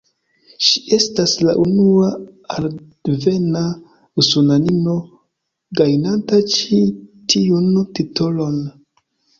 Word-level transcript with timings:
Ŝi 0.67 0.79
estas 0.95 1.33
la 1.47 1.53
unua 1.63 2.07
arabdevena 2.55 3.63
usonanino, 4.25 4.97
gajnanta 5.83 6.45
ĉi 6.57 6.85
tiun 7.35 7.71
titolon. 8.01 8.61